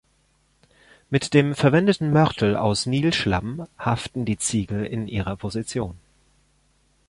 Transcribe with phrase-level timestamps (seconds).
[1.11, 5.95] Mit dem verwendeten Mörtel aus Nilschlamm haften die Ziegel in ihrer Position.